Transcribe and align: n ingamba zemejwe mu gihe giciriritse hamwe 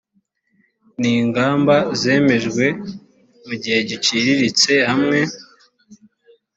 n 0.99 1.01
ingamba 1.17 1.75
zemejwe 2.01 2.65
mu 3.45 3.53
gihe 3.61 3.79
giciriritse 3.89 4.73
hamwe 4.89 5.19